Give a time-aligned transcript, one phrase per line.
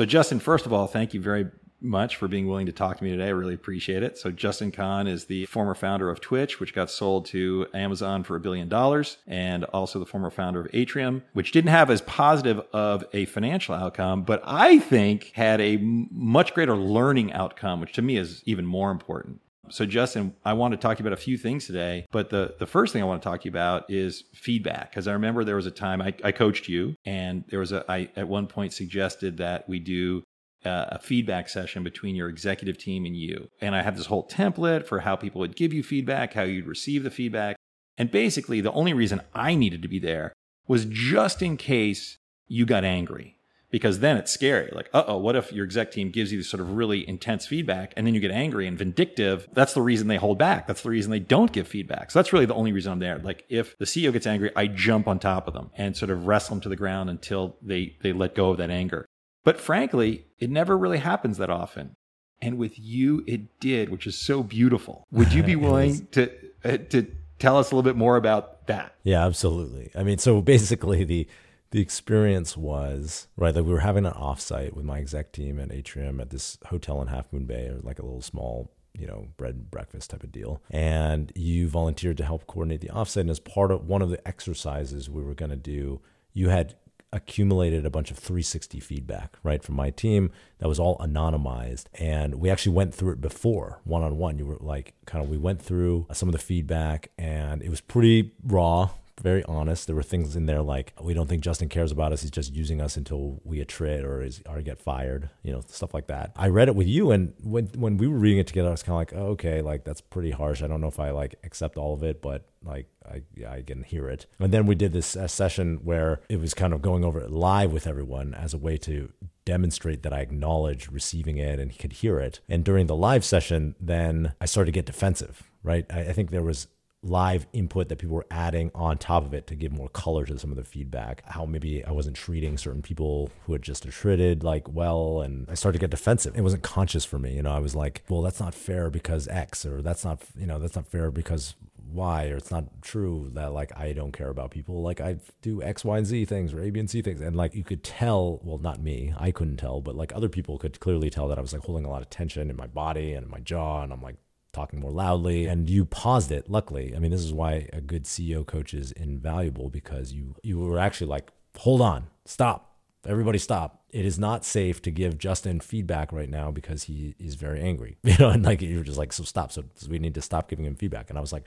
[0.00, 1.48] So, Justin, first of all, thank you very
[1.82, 3.26] much for being willing to talk to me today.
[3.26, 4.16] I really appreciate it.
[4.16, 8.34] So, Justin Kan is the former founder of Twitch, which got sold to Amazon for
[8.34, 12.62] a billion dollars, and also the former founder of Atrium, which didn't have as positive
[12.72, 18.00] of a financial outcome, but I think had a much greater learning outcome, which to
[18.00, 19.42] me is even more important.
[19.68, 22.54] So, Justin, I want to talk to you about a few things today, but the,
[22.58, 24.90] the first thing I want to talk to you about is feedback.
[24.90, 27.84] Because I remember there was a time I, I coached you, and there was a,
[27.88, 30.24] I at one point suggested that we do
[30.64, 33.48] uh, a feedback session between your executive team and you.
[33.60, 36.66] And I had this whole template for how people would give you feedback, how you'd
[36.66, 37.56] receive the feedback.
[37.96, 40.32] And basically, the only reason I needed to be there
[40.66, 42.16] was just in case
[42.48, 43.36] you got angry
[43.70, 44.70] because then it's scary.
[44.74, 47.46] Like, uh oh, what if your exec team gives you this sort of really intense
[47.46, 49.48] feedback and then you get angry and vindictive?
[49.52, 50.66] That's the reason they hold back.
[50.66, 52.10] That's the reason they don't give feedback.
[52.10, 53.18] So that's really the only reason I'm there.
[53.18, 56.26] Like, if the CEO gets angry, I jump on top of them and sort of
[56.26, 59.06] wrestle them to the ground until they, they let go of that anger.
[59.44, 61.94] But frankly, it never really happens that often.
[62.42, 65.04] And with you, it did, which is so beautiful.
[65.12, 66.30] Would you be willing to,
[66.64, 67.06] uh, to
[67.38, 68.94] tell us a little bit more about that?
[69.02, 69.90] Yeah, absolutely.
[69.94, 71.28] I mean, so basically, the
[71.70, 75.72] the experience was right that we were having an offsite with my exec team at
[75.72, 79.54] Atrium at this hotel in Half Moon Bay, like a little small you know bread
[79.54, 83.38] and breakfast type of deal and you volunteered to help coordinate the offsite and as
[83.38, 86.00] part of one of the exercises we were going to do
[86.32, 86.74] you had
[87.12, 91.86] accumulated a bunch of 360 feedback, right, from my team that was all anonymized.
[91.94, 94.38] And we actually went through it before one on one.
[94.38, 97.80] You were like, kind of, we went through some of the feedback and it was
[97.80, 99.86] pretty raw, very honest.
[99.86, 102.22] There were things in there like we don't think Justin cares about us.
[102.22, 105.30] He's just using us until we attrit or is or get fired.
[105.42, 106.32] You know, stuff like that.
[106.36, 108.82] I read it with you, and when when we were reading it together, I was
[108.82, 110.62] kind of like, oh, okay, like that's pretty harsh.
[110.62, 113.82] I don't know if I like accept all of it, but like I I can
[113.82, 114.26] hear it.
[114.38, 117.30] And then we did this uh, session where it was kind of going over it
[117.30, 119.12] live with everyone as a way to
[119.44, 122.40] demonstrate that I acknowledged receiving it and could hear it.
[122.48, 125.44] And during the live session, then I started to get defensive.
[125.62, 126.68] Right, I, I think there was
[127.02, 130.38] live input that people were adding on top of it to give more color to
[130.38, 131.22] some of the feedback.
[131.26, 135.54] How maybe I wasn't treating certain people who had just attrited like well, and I
[135.54, 136.36] started to get defensive.
[136.36, 137.34] It wasn't conscious for me.
[137.34, 140.46] You know, I was like, well, that's not fair because X, or that's not, you
[140.46, 141.54] know, that's not fair because
[141.92, 144.82] Y, or it's not true that like I don't care about people.
[144.82, 147.20] Like I do X, Y, and Z things or A, B, and C things.
[147.20, 150.58] And like you could tell, well, not me, I couldn't tell, but like other people
[150.58, 153.14] could clearly tell that I was like holding a lot of tension in my body
[153.14, 153.82] and in my jaw.
[153.82, 154.16] And I'm like,
[154.52, 156.94] talking more loudly and you paused it luckily.
[156.94, 160.78] I mean this is why a good ceo coach is invaluable because you you were
[160.78, 162.66] actually like hold on stop.
[163.06, 163.82] Everybody stop.
[163.90, 167.98] It is not safe to give justin feedback right now because he is very angry
[168.02, 170.64] you know and like you're just like so stop so we need to stop giving
[170.64, 171.10] him feedback.
[171.10, 171.46] And i was like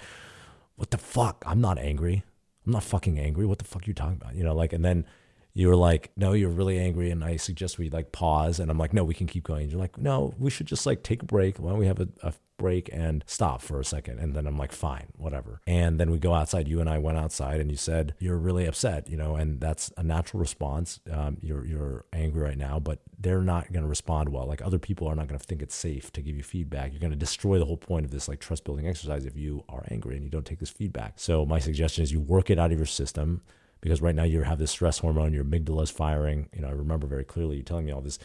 [0.76, 1.44] what the fuck?
[1.46, 2.24] I'm not angry.
[2.66, 3.46] I'm not fucking angry.
[3.46, 4.36] What the fuck are you talking about?
[4.36, 5.06] You know like and then
[5.54, 8.60] you were like, no, you're really angry, and I suggest we like pause.
[8.60, 9.64] And I'm like, no, we can keep going.
[9.64, 11.60] And you're like, no, we should just like take a break.
[11.60, 14.20] Why don't we have a, a break and stop for a second?
[14.20, 15.60] And then I'm like, fine, whatever.
[15.68, 16.68] And then we go outside.
[16.68, 19.92] You and I went outside, and you said you're really upset, you know, and that's
[19.98, 21.00] a natural response.
[21.12, 24.46] Um, you're you're angry right now, but they're not going to respond well.
[24.46, 26.92] Like other people are not going to think it's safe to give you feedback.
[26.92, 29.64] You're going to destroy the whole point of this like trust building exercise if you
[29.70, 31.14] are angry and you don't take this feedback.
[31.18, 33.42] So my suggestion is you work it out of your system
[33.84, 36.48] because right now you have this stress hormone, your amygdala is firing.
[36.56, 38.18] You know, I remember very clearly you telling me all this,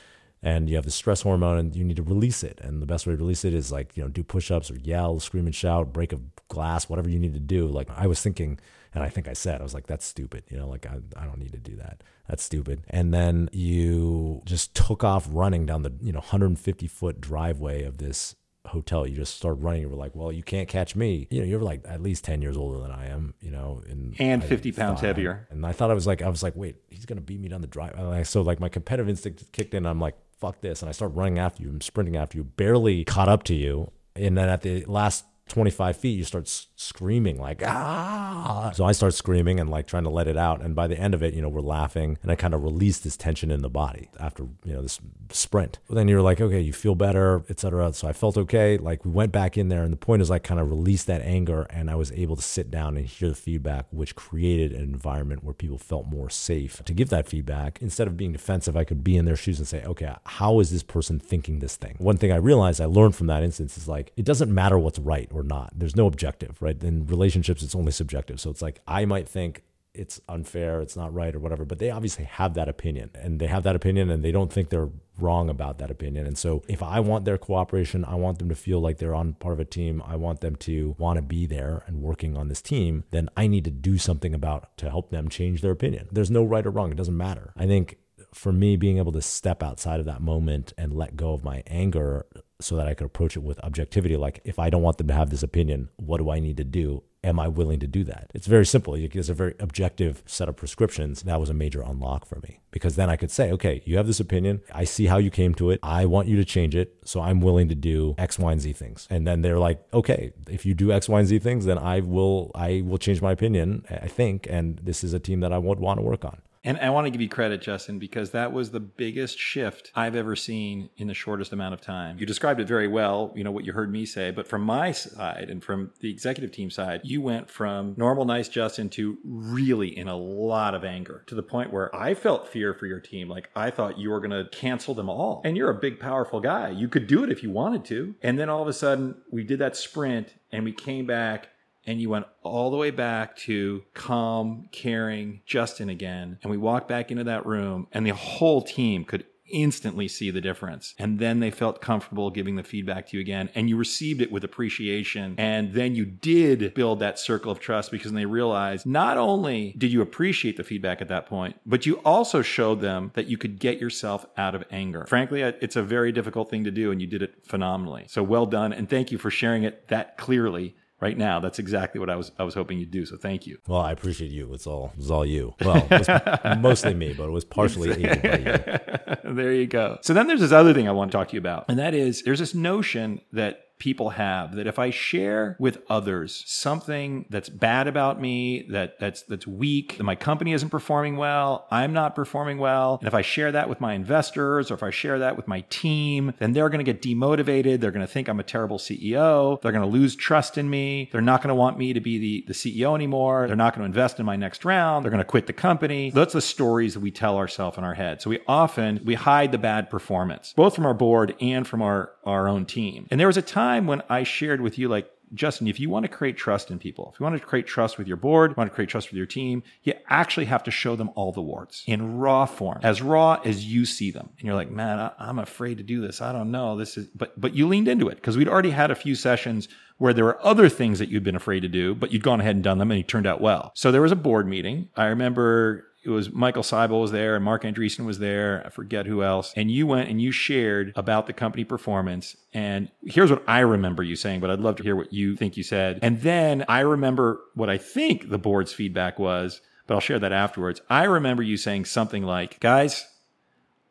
[0.43, 2.60] and you have this stress hormone, and you need to release it.
[2.62, 5.21] And the best way to release it is like you know do push-ups or yell,
[5.21, 7.66] scream and shout, break a glass, whatever you need to do.
[7.66, 8.59] Like I was thinking,
[8.94, 10.44] and I think I said I was like that's stupid.
[10.48, 12.03] You know, like I I don't need to do that.
[12.28, 12.82] That's stupid.
[12.88, 17.98] And then you just took off running down the you know 150 foot driveway of
[17.98, 18.37] this
[18.69, 19.06] hotel.
[19.06, 19.82] You just start running.
[19.82, 21.27] You were like, well, you can't catch me.
[21.31, 24.15] You know, you're like at least 10 years older than I am, you know, and,
[24.21, 25.48] and 50 pounds heavier.
[25.50, 27.48] And I thought I was like, I was like, wait, he's going to beat me
[27.48, 28.28] down the drive.
[28.28, 29.87] so like my competitive instinct kicked in.
[29.87, 30.82] I'm like, fuck this.
[30.82, 31.69] And I start running after you.
[31.69, 33.93] I'm sprinting after you, barely caught up to you.
[34.15, 38.72] And then at the last 25 feet, you start screaming like, ah.
[38.75, 40.62] So I start screaming and like trying to let it out.
[40.62, 42.98] And by the end of it, you know, we're laughing and I kind of release
[42.98, 45.00] this tension in the body after, you know, this
[45.31, 45.78] sprint.
[45.88, 47.92] But then you're like, okay, you feel better, etc.
[47.92, 48.78] So I felt okay.
[48.78, 49.83] Like we went back in there.
[49.83, 51.62] And the point is I kind of release that anger.
[51.71, 55.45] And I was able to sit down and hear the feedback, which created an environment
[55.45, 57.78] where people felt more safe to give that feedback.
[57.80, 60.71] Instead of being defensive, I could be in their shoes and say, okay, how is
[60.71, 61.97] this person thinking this thing?
[61.98, 64.98] One thing I realized I learned from that instance is like, it doesn't matter what's
[64.98, 65.72] right or not.
[65.74, 66.82] There's no objective, right?
[66.82, 68.40] In relationships, it's only subjective.
[68.40, 69.62] So it's like I might think
[69.94, 73.46] it's unfair, it's not right, or whatever, but they obviously have that opinion and they
[73.48, 76.24] have that opinion and they don't think they're wrong about that opinion.
[76.24, 79.34] And so if I want their cooperation, I want them to feel like they're on
[79.34, 82.48] part of a team, I want them to want to be there and working on
[82.48, 86.08] this team, then I need to do something about to help them change their opinion.
[86.12, 87.52] There's no right or wrong, it doesn't matter.
[87.56, 87.98] I think
[88.32, 91.62] for me, being able to step outside of that moment and let go of my
[91.66, 92.26] anger
[92.60, 94.16] so that I could approach it with objectivity.
[94.16, 96.65] Like, if I don't want them to have this opinion, what do I need to
[96.65, 97.05] do?
[97.25, 98.31] Am I willing to do that?
[98.33, 98.95] It's very simple.
[98.95, 101.22] It's a very objective set of prescriptions.
[101.22, 104.07] That was a major unlock for me because then I could say, okay, you have
[104.07, 104.60] this opinion.
[104.72, 105.81] I see how you came to it.
[105.83, 106.97] I want you to change it.
[107.05, 109.09] So I'm willing to do X, Y, and Z things.
[109.10, 112.01] And then they're like, okay, if you do X, Y, and Z things, then I
[112.01, 114.47] will, I will change my opinion, I think.
[114.49, 116.41] And this is a team that I would want to work on.
[116.68, 120.15] And I want to give you credit, Justin, because that was the biggest shift I've
[120.15, 122.18] ever seen in the shortest amount of time.
[122.18, 124.30] You described it very well, you know, what you heard me say.
[124.32, 128.50] But from my side and from the executive team side, you went from normal, nice
[128.50, 132.74] Justin to really in a lot of anger to the point where I felt fear
[132.74, 133.30] for your team.
[133.30, 135.41] Like I thought you were going to cancel them all.
[135.47, 136.68] And you're a big, powerful guy.
[136.68, 138.14] You could do it if you wanted to.
[138.21, 141.48] And then all of a sudden, we did that sprint and we came back
[141.88, 146.38] and you went all the way back to calm, caring Justin again.
[146.42, 150.42] And we walked back into that room, and the whole team could instantly see the
[150.42, 150.94] difference.
[150.98, 154.30] And then they felt comfortable giving the feedback to you again, and you received it
[154.30, 155.34] with appreciation.
[155.38, 159.90] And then you did build that circle of trust because they realized not only did
[159.90, 163.58] you appreciate the feedback at that point, but you also showed them that you could
[163.58, 165.06] get yourself out of anger.
[165.08, 168.04] Frankly, it's a very difficult thing to do, and you did it phenomenally.
[168.08, 168.74] So well done.
[168.74, 171.41] And thank you for sharing it that clearly right now.
[171.41, 173.06] That's exactly what I was I was hoping you'd do.
[173.06, 173.59] So thank you.
[173.66, 174.53] Well, I appreciate you.
[174.54, 175.54] It's all it's all you.
[175.60, 179.34] Well, it mostly me, but it was partially aided by you.
[179.34, 179.98] there you go.
[180.03, 181.95] So then there's this other thing I want to talk to you about, and that
[181.95, 187.48] is there's this notion that people have that if I share with others something that's
[187.48, 192.15] bad about me, that that's that's weak, that my company isn't performing well, I'm not
[192.15, 195.36] performing well, and if I share that with my investors or if I share that
[195.36, 198.45] with my team, then they're going to get demotivated, they're going to think I'm a
[198.45, 201.92] terrible CEO, they're going to lose trust in me, they're not going to want me
[201.92, 205.04] to be the the CEO anymore, they're not going to invest in my next round,
[205.04, 206.10] they're going to quit the company.
[206.10, 208.22] That's the stories that we tell ourselves in our head.
[208.22, 212.13] So we often we hide the bad performance, both from our board and from our
[212.24, 213.07] our own team.
[213.10, 216.04] And there was a time when I shared with you, like, Justin, if you want
[216.04, 218.54] to create trust in people, if you want to create trust with your board, you
[218.56, 221.42] want to create trust with your team, you actually have to show them all the
[221.42, 224.30] warts in raw form, as raw as you see them.
[224.38, 226.20] And you're like, man, I, am afraid to do this.
[226.22, 226.76] I don't know.
[226.76, 229.68] This is, but, but you leaned into it because we'd already had a few sessions
[229.98, 232.54] where there were other things that you'd been afraid to do, but you'd gone ahead
[232.54, 233.72] and done them and it turned out well.
[233.74, 234.88] So there was a board meeting.
[234.97, 238.63] I remember it was Michael Seibel was there and Marc Andreessen was there.
[238.65, 239.53] I forget who else.
[239.55, 242.37] And you went and you shared about the company performance.
[242.55, 245.57] And here's what I remember you saying, but I'd love to hear what you think
[245.57, 245.99] you said.
[246.03, 250.33] And then I remember what I think the board's feedback was, but I'll share that
[250.33, 250.81] afterwards.
[250.89, 253.07] I remember you saying something like, guys,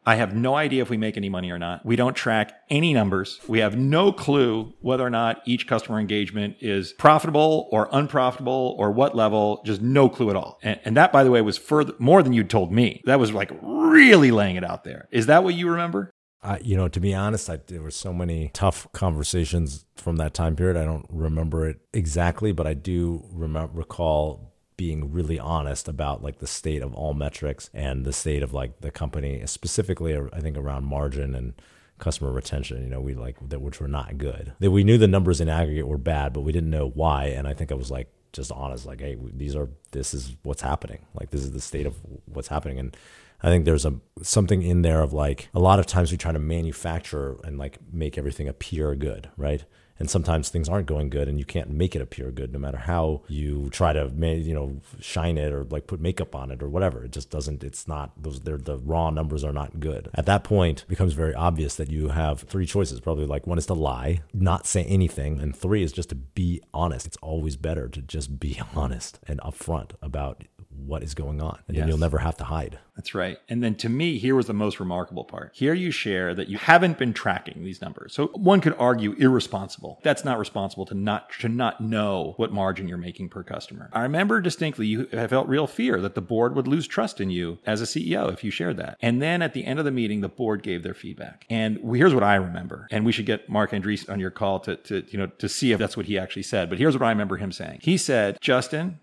[0.07, 1.85] I have no idea if we make any money or not.
[1.85, 3.41] We don't track any numbers.
[3.45, 8.89] We have no clue whether or not each customer engagement is profitable or unprofitable or
[8.89, 10.59] what level, just no clue at all.
[10.63, 13.01] And, and that, by the way, was further more than you'd told me.
[13.03, 15.09] That was like really laying it out there.
[15.11, 16.09] Is that what you remember?
[16.41, 20.33] Uh, you know, to be honest, I, there were so many tough conversations from that
[20.33, 20.77] time period.
[20.77, 24.46] I don't remember it exactly, but I do remember, recall
[24.77, 28.79] being really honest about like the state of all metrics and the state of like
[28.81, 31.53] the company, specifically I think around margin and
[31.97, 32.83] customer retention.
[32.83, 34.53] You know, we like that which were not good.
[34.59, 37.25] That we knew the numbers in aggregate were bad, but we didn't know why.
[37.25, 40.61] And I think I was like just honest, like, hey, these are this is what's
[40.61, 41.05] happening.
[41.19, 41.95] Like this is the state of
[42.25, 42.95] what's happening and.
[43.39, 46.31] I think there's a something in there of like a lot of times we try
[46.31, 49.63] to manufacture and like make everything appear good, right?
[49.99, 52.77] And sometimes things aren't going good and you can't make it appear good no matter
[52.77, 56.69] how you try to you know shine it or like put makeup on it or
[56.69, 57.03] whatever.
[57.03, 60.09] It just doesn't it's not those they're the raw numbers are not good.
[60.13, 62.99] At that point it becomes very obvious that you have three choices.
[62.99, 66.61] Probably like one is to lie not say anything and three is just to be
[66.73, 67.05] honest.
[67.05, 70.43] It's always better to just be honest and upfront about
[70.85, 71.59] what is going on.
[71.67, 71.81] And yes.
[71.81, 72.79] then you'll never have to hide.
[72.95, 73.37] That's right.
[73.47, 75.51] And then to me, here was the most remarkable part.
[75.53, 78.13] Here you share that you haven't been tracking these numbers.
[78.13, 79.99] So one could argue irresponsible.
[80.03, 83.89] That's not responsible to not to not know what margin you're making per customer.
[83.93, 87.59] I remember distinctly you felt real fear that the board would lose trust in you
[87.65, 88.97] as a CEO if you shared that.
[88.99, 91.45] And then at the end of the meeting, the board gave their feedback.
[91.49, 92.87] And here's what I remember.
[92.89, 95.71] And we should get Marc Andreessen on your call to, to you know to see
[95.71, 96.69] if that's what he actually said.
[96.69, 97.79] But here's what I remember him saying.
[97.83, 98.99] He said, Justin,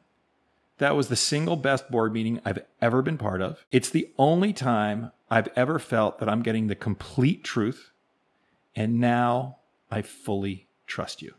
[0.78, 3.64] that was the single best board meeting I've ever been part of.
[3.71, 7.93] It's the only time I've ever felt that I'm getting the complete truth.
[8.75, 9.59] And now
[9.90, 11.35] I fully trust you.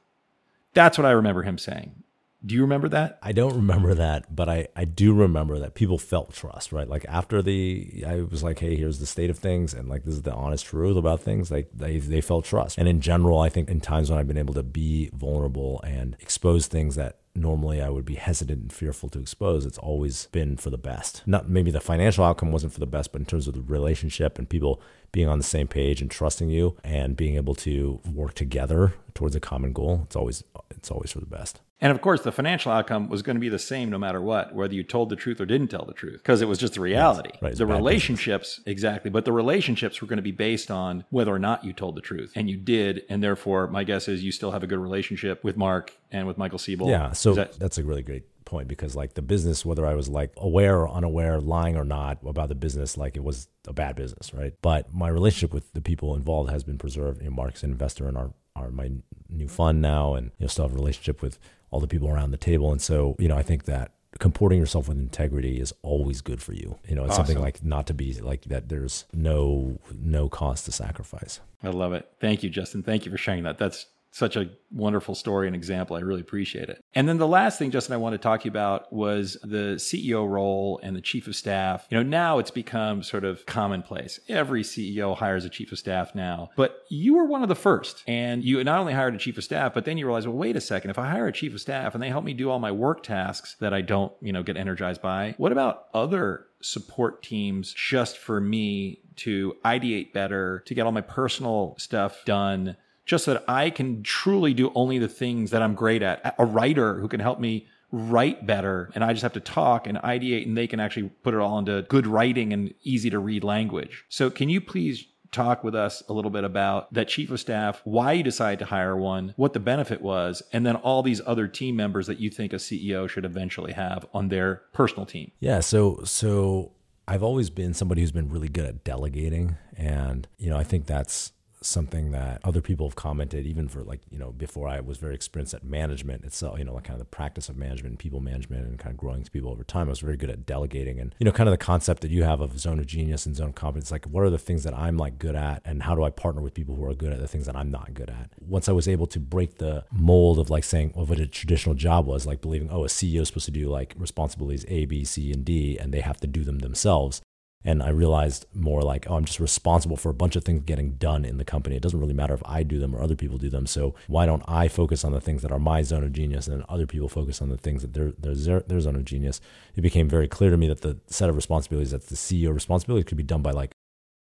[0.73, 2.03] That's what I remember him saying.
[2.45, 3.17] Do you remember that?
[3.23, 6.87] I don't remember that, but I, I do remember that people felt trust, right?
[6.87, 10.13] Like after the, I was like, hey, here's the state of things, and like this
[10.13, 11.49] is the honest truth about things.
[11.49, 14.37] Like they they felt trust, and in general, I think in times when I've been
[14.37, 19.09] able to be vulnerable and expose things that normally I would be hesitant and fearful
[19.09, 21.23] to expose, it's always been for the best.
[21.25, 24.37] Not maybe the financial outcome wasn't for the best, but in terms of the relationship
[24.37, 28.35] and people being on the same page and trusting you and being able to work
[28.35, 31.61] together towards a common goal, it's always it's always for the best.
[31.81, 34.55] And of course, the financial outcome was going to be the same no matter what,
[34.55, 36.81] whether you told the truth or didn't tell the truth, because it was just the
[36.81, 37.31] reality.
[37.33, 38.67] Yes, right, the relationships, business.
[38.67, 39.11] exactly.
[39.11, 42.01] But the relationships were going to be based on whether or not you told the
[42.01, 42.31] truth.
[42.35, 43.03] And you did.
[43.09, 46.37] And therefore, my guess is you still have a good relationship with Marc and with
[46.37, 46.89] Michael Seibel.
[46.89, 47.11] Yeah.
[47.11, 50.31] So that, that's a really great point because like the business whether i was like
[50.37, 54.33] aware or unaware lying or not about the business like it was a bad business
[54.35, 57.71] right but my relationship with the people involved has been preserved you know mark's an
[57.71, 58.91] investor in our, our my
[59.29, 61.39] new fund now and you know still have a relationship with
[61.75, 62.71] all the people around the table.
[62.71, 66.53] And so, you know, I think that comporting yourself with integrity is always good for
[66.53, 66.79] you.
[66.87, 67.25] You know, it's awesome.
[67.25, 68.69] something like not to be like that.
[68.69, 71.41] There's no no cost to sacrifice.
[71.61, 72.07] I love it.
[72.21, 72.81] Thank you, Justin.
[72.81, 73.57] Thank you for sharing that.
[73.57, 75.97] That's such a wonderful story and example.
[75.97, 76.81] I really appreciate it.
[76.93, 79.75] And then the last thing, Justin, I want to talk to you about was the
[79.75, 81.85] CEO role and the chief of staff.
[81.89, 84.21] You know, now it's become sort of commonplace.
[84.29, 88.05] Every CEO hires a chief of staff now, but you were one of the first.
[88.07, 90.55] And you not only hired a chief of staff, but then you realize, well, wait
[90.55, 92.59] a second, if I hire a chief of staff and they help me do all
[92.59, 97.21] my work tasks that I don't, you know, get energized by, what about other support
[97.21, 103.25] teams just for me to ideate better, to get all my personal stuff done, just
[103.25, 106.35] so that I can truly do only the things that I'm great at.
[106.37, 109.97] A writer who can help me write better and I just have to talk and
[109.99, 113.43] ideate and they can actually put it all into good writing and easy to read
[113.43, 114.05] language.
[114.09, 117.81] So can you please talk with us a little bit about that chief of staff,
[117.83, 121.47] why you decided to hire one, what the benefit was, and then all these other
[121.47, 125.31] team members that you think a CEO should eventually have on their personal team.
[125.39, 126.71] Yeah, so so
[127.07, 130.85] I've always been somebody who's been really good at delegating and you know, I think
[130.85, 131.31] that's
[131.65, 135.15] something that other people have commented, even for like, you know, before I was very
[135.15, 138.67] experienced at management itself, you know, like kind of the practice of management people management
[138.67, 139.87] and kind of growing to people over time.
[139.87, 142.23] I was very good at delegating and, you know, kind of the concept that you
[142.23, 143.91] have of zone of genius and zone of competence.
[143.91, 146.41] Like, what are the things that I'm like good at and how do I partner
[146.41, 148.29] with people who are good at the things that I'm not good at?
[148.39, 151.75] Once I was able to break the mold of like saying well, what a traditional
[151.75, 155.03] job was, like believing, oh, a CEO is supposed to do like responsibilities A, B,
[155.03, 157.21] C, and D, and they have to do them themselves
[157.65, 160.91] and I realized more like, oh, I'm just responsible for a bunch of things getting
[160.91, 161.75] done in the company.
[161.75, 163.65] It doesn't really matter if I do them or other people do them.
[163.65, 166.63] So why don't I focus on the things that are my zone of genius and
[166.69, 169.41] other people focus on the things that they're, they're their zone of genius?
[169.75, 173.03] It became very clear to me that the set of responsibilities that's the CEO responsibility
[173.03, 173.71] could be done by like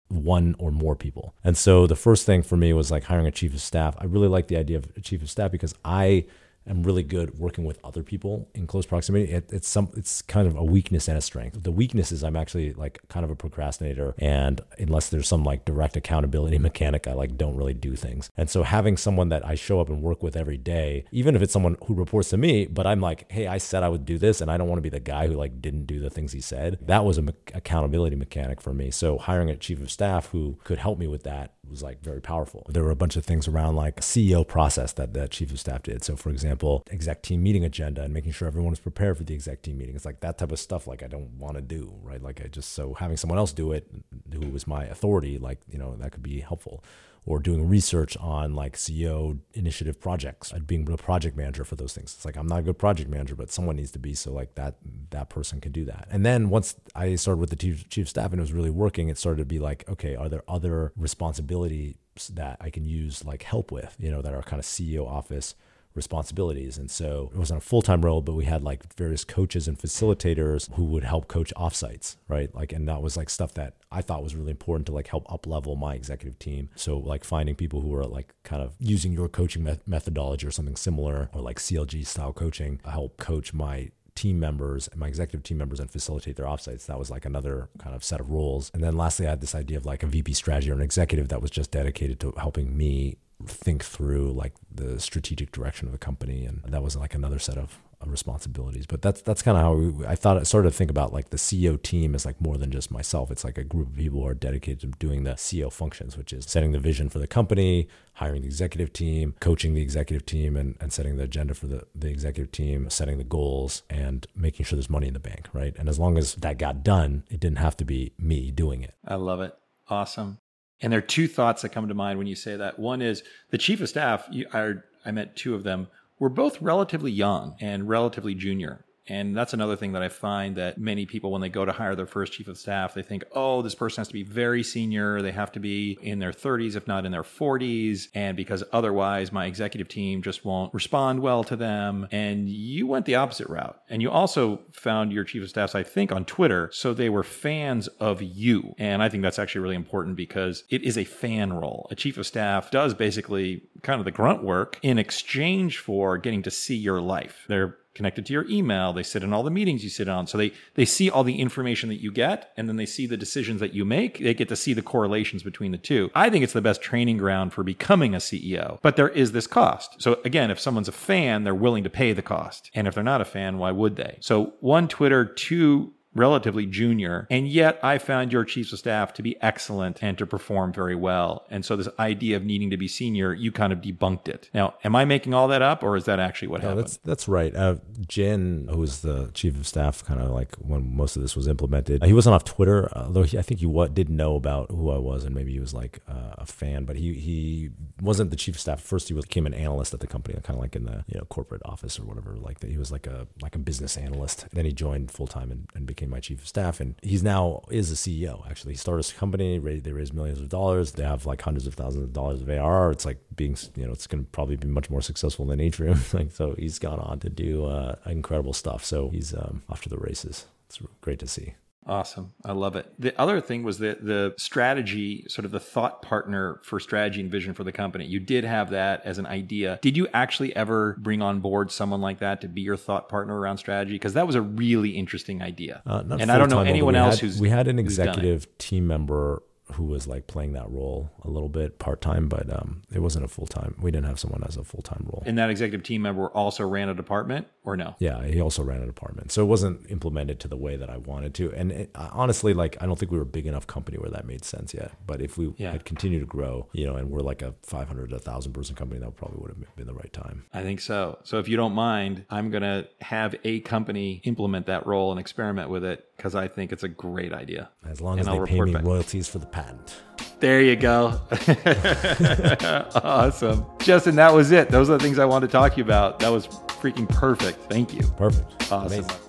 [0.07, 1.35] one or more people.
[1.43, 3.95] And so the first thing for me was like hiring a chief of staff.
[3.99, 6.25] I really like the idea of a chief of staff because I
[6.67, 9.31] am really good working with other people in close proximity.
[9.31, 11.63] It, it's some it's kind of a weakness and a strength.
[11.63, 15.65] The weakness is I'm actually like kind of a procrastinator, and unless there's some like
[15.65, 18.29] direct accountability mechanic, I like don't really do things.
[18.37, 21.41] And so having someone that I show up and work with every day, even if
[21.41, 24.17] it's someone who reports to me, but I'm like, hey, I said I would do
[24.17, 26.31] this, and I don't want to be the guy who like didn't do the things
[26.31, 26.79] he said.
[26.81, 28.91] That was a me- accountability mechanic for me.
[28.91, 32.21] So hiring a chief of staff who could help me with that was like very
[32.21, 32.65] powerful.
[32.69, 35.83] There were a bunch of things around like CEO process that the chief of staff
[35.83, 36.03] did.
[36.03, 36.54] So for example,
[36.91, 39.95] exec team meeting agenda and making sure everyone is prepared for the exec team meeting.
[39.95, 42.21] It's like that type of stuff like I don't want to do, right?
[42.21, 43.87] Like I just so having someone else do it
[44.33, 46.83] who was my authority, like, you know, that could be helpful
[47.27, 52.13] or doing research on like CEO initiative projects, being a project manager for those things.
[52.13, 54.53] It's like I'm not a good project manager, but someone needs to be so like
[54.55, 54.75] that
[55.09, 56.07] that person can do that.
[56.11, 59.17] And then once I started with the chief staff and it was really working, it
[59.17, 61.95] started to be like, okay, are there other responsibilities
[62.31, 65.55] that I can use like help with, you know, that are kind of CEO office
[65.95, 66.77] responsibilities.
[66.77, 69.77] And so it wasn't a full time role, but we had like various coaches and
[69.77, 72.53] facilitators who would help coach offsites, right?
[72.53, 75.31] Like, and that was like stuff that I thought was really important to like help
[75.31, 76.69] up level my executive team.
[76.75, 80.75] So like finding people who are like kind of using your coaching methodology or something
[80.75, 85.57] similar, or like CLG style coaching, help coach my team members and my executive team
[85.57, 86.85] members and facilitate their offsites.
[86.85, 88.71] That was like another kind of set of roles.
[88.73, 91.27] And then lastly, I had this idea of like a VP strategy or an executive
[91.29, 95.97] that was just dedicated to helping me think through like the strategic direction of a
[95.97, 98.85] company and that was like another set of, responsibilities.
[98.85, 101.29] But that's that's kind of how we, i thought I sort of think about like
[101.29, 103.31] the ceo team is like more than just myself.
[103.31, 106.33] It's like a group of people who are dedicated to doing the ceo functions which
[106.33, 110.55] is setting the vision for the company hiring the executive team coaching the executive team
[110.55, 114.65] and, and setting the agenda for the, the executive team setting the goals and making
[114.65, 115.75] sure there's money in the bank right?
[115.77, 118.93] And as long as that got done it didn't have to be me doing it.
[119.05, 119.55] I love it.
[119.87, 120.39] Awesome
[120.81, 122.79] and there are two thoughts that come to mind when you say that.
[122.79, 124.73] One is the chief of staff, you, I,
[125.05, 125.87] I met two of them.
[126.19, 128.84] were both relatively young and relatively junior.
[129.07, 131.95] And that's another thing that I find that many people, when they go to hire
[131.95, 135.21] their first chief of staff, they think, oh, this person has to be very senior.
[135.21, 138.07] They have to be in their 30s, if not in their 40s.
[138.13, 142.07] And because otherwise my executive team just won't respond well to them.
[142.11, 143.79] And you went the opposite route.
[143.89, 146.69] And you also found your chief of staffs, I think, on Twitter.
[146.73, 148.73] So they were fans of you.
[148.77, 151.87] And I think that's actually really important because it is a fan role.
[151.91, 156.41] A chief of staff does basically kind of the grunt work in exchange for getting
[156.43, 157.45] to see your life.
[157.47, 158.93] They're connected to your email.
[158.93, 160.27] They sit in all the meetings you sit on.
[160.27, 163.17] So they, they see all the information that you get and then they see the
[163.17, 164.19] decisions that you make.
[164.19, 166.11] They get to see the correlations between the two.
[166.13, 169.47] I think it's the best training ground for becoming a CEO, but there is this
[169.47, 170.01] cost.
[170.01, 172.69] So again, if someone's a fan, they're willing to pay the cost.
[172.75, 174.17] And if they're not a fan, why would they?
[174.19, 177.27] So one, Twitter, two, relatively junior.
[177.29, 180.95] And yet I found your chiefs of staff to be excellent and to perform very
[180.95, 181.45] well.
[181.49, 184.49] And so this idea of needing to be senior, you kind of debunked it.
[184.53, 186.85] Now, am I making all that up or is that actually what No, happened?
[186.85, 187.55] that's that's right.
[187.55, 187.75] Uh,
[188.07, 191.47] Jin, who was the chief of staff, kind of like when most of this was
[191.47, 194.89] implemented, he wasn't off Twitter, although he, I think he what, did know about who
[194.89, 197.69] I was, and maybe he was like uh, a fan, but he he
[198.01, 198.81] wasn't the chief of staff.
[198.81, 201.17] First, he was, became an analyst at the company, kind of like in the you
[201.17, 202.35] know corporate office or whatever.
[202.37, 204.45] Like that, he was like a like a business analyst.
[204.53, 207.63] Then he joined full time and, and became my chief of staff, and he's now
[207.69, 208.49] is a CEO.
[208.49, 209.57] Actually, he started a company.
[209.57, 210.93] They raised millions of dollars.
[210.93, 212.91] They have like hundreds of thousands of dollars of ARR.
[212.91, 215.99] It's like being you know it's going to probably be much more successful than Atrium.
[216.13, 218.83] like so, he's gone on to do uh, incredible stuff.
[218.83, 220.45] So he's um, off to the races.
[220.67, 221.55] It's great to see.
[221.87, 222.33] Awesome.
[222.43, 222.91] I love it.
[222.97, 227.29] The other thing was the the strategy, sort of the thought partner for strategy and
[227.31, 228.05] vision for the company.
[228.05, 229.77] You did have that as an idea.
[229.81, 233.37] Did you actually ever bring on board someone like that to be your thought partner
[233.39, 233.93] around strategy?
[233.95, 235.83] Because that was a really interesting idea.
[235.85, 238.09] Uh, and I don't know anyone else had- who's we had an who's done it.
[238.11, 239.43] executive team member
[239.73, 243.25] who was like playing that role a little bit part time, but um, it wasn't
[243.25, 243.75] a full time.
[243.81, 245.23] We didn't have someone as a full time role.
[245.25, 247.95] And that executive team member also ran a department, or no?
[247.99, 250.97] Yeah, he also ran a department, so it wasn't implemented to the way that I
[250.97, 251.51] wanted to.
[251.53, 254.25] And it, honestly, like I don't think we were a big enough company where that
[254.25, 254.91] made sense yet.
[255.07, 255.71] But if we Yeah.
[255.71, 258.99] had continued to grow, you know, and we're like a 500 to 1,000 person company,
[259.01, 260.45] that probably would have been the right time.
[260.53, 261.17] I think so.
[261.23, 265.19] So if you don't mind, I'm going to have a company implement that role and
[265.19, 267.69] experiment with it because I think it's a great idea.
[267.89, 268.83] As long And as I'll they pay me back.
[268.83, 269.95] royalties for the patent.
[270.41, 271.21] There you go.
[272.95, 273.65] awesome.
[273.79, 274.69] Justin, that was it.
[274.69, 276.19] Those are the things I wanted to talk to you about.
[276.19, 277.71] That was freaking perfect.
[277.71, 278.03] Thank you.
[278.17, 278.69] Perfect.
[278.69, 278.99] Awesome.
[278.99, 279.24] Amazing.